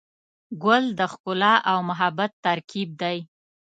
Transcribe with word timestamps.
ګل 0.63 0.85
د 0.99 1.01
ښکلا 1.11 1.53
او 1.71 1.77
محبت 1.89 2.31
ترکیب 2.45 2.89
دی. 3.01 3.17